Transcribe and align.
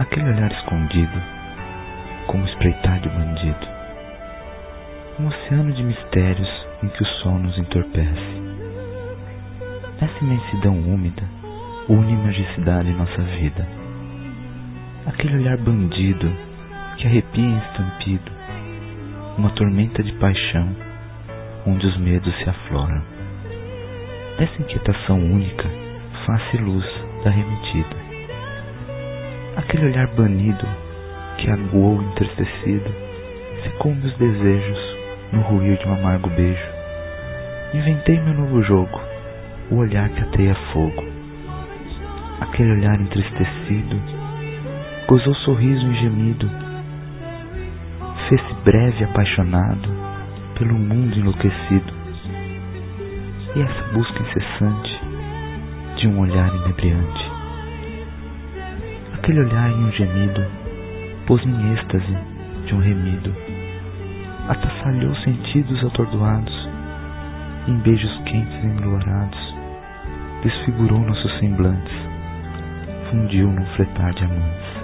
aquele 0.00 0.30
olhar 0.30 0.50
escondido, 0.50 1.22
como 2.26 2.46
espreitar 2.46 3.00
de 3.00 3.08
bandido. 3.10 3.68
Um 5.18 5.26
oceano 5.26 5.72
de 5.74 5.82
mistérios 5.82 6.48
em 6.82 6.88
que 6.88 7.02
o 7.02 7.06
sol 7.06 7.38
nos 7.38 7.56
entorpece. 7.58 8.40
Essa 10.00 10.24
imensidão 10.24 10.78
úmida 10.78 11.22
une 11.86 12.16
magicidade 12.16 12.88
em 12.88 12.96
nossa 12.96 13.20
vida. 13.20 13.68
Aquele 15.04 15.36
olhar 15.36 15.58
bandido 15.58 16.32
que 16.96 17.06
arrepia 17.06 17.58
estampido, 17.58 18.32
uma 19.36 19.50
tormenta 19.50 20.02
de 20.02 20.12
paixão 20.12 20.74
onde 21.66 21.86
os 21.86 21.98
medos 21.98 22.34
se 22.38 22.48
afloram. 22.48 23.02
Essa 24.38 24.62
inquietação 24.62 25.18
única, 25.18 25.68
face 26.24 26.56
luz 26.56 26.86
da 27.22 27.30
remetida. 27.30 28.09
Aquele 29.70 29.86
olhar 29.86 30.08
banido 30.08 30.66
que 31.38 31.48
aguou 31.48 32.02
entristecido, 32.02 32.92
secou 33.62 33.94
meus 33.94 34.12
desejos 34.16 34.96
no 35.32 35.42
ruir 35.42 35.78
de 35.78 35.86
um 35.86 35.94
amargo 35.94 36.28
beijo. 36.30 36.68
Inventei 37.72 38.18
meu 38.18 38.34
novo 38.34 38.64
jogo, 38.64 39.00
o 39.70 39.76
olhar 39.76 40.08
que 40.08 40.22
ateia 40.22 40.56
fogo. 40.72 41.04
Aquele 42.40 42.72
olhar 42.72 43.00
entristecido, 43.00 43.96
gozou 45.06 45.36
sorriso 45.36 45.86
e 45.86 46.00
gemido, 46.00 46.50
fez-se 48.28 48.54
breve 48.64 49.04
apaixonado 49.04 49.88
pelo 50.58 50.74
mundo 50.74 51.16
enlouquecido. 51.16 51.94
E 53.54 53.62
essa 53.62 53.92
busca 53.92 54.20
incessante 54.20 55.00
de 55.94 56.08
um 56.08 56.18
olhar 56.18 56.48
inebriante. 56.56 57.29
Aquele 59.30 59.46
olhar 59.46 59.70
em 59.70 59.84
um 59.84 59.92
gemido 59.92 60.44
pôs-me 61.24 61.52
em 61.52 61.74
êxtase 61.74 62.16
de 62.66 62.74
um 62.74 62.80
remido 62.80 63.32
atassalhou 64.48 65.14
sentidos 65.18 65.84
atordoados, 65.84 66.68
em 67.68 67.78
beijos 67.78 68.12
quentes 68.24 68.64
e 68.64 68.66
enluarados, 68.66 69.54
desfigurou 70.42 70.98
nossos 70.98 71.38
semblantes, 71.38 71.94
fundiu 73.08 73.52
num 73.52 73.66
fletar 73.76 74.12
de 74.14 74.24
amantes. 74.24 74.79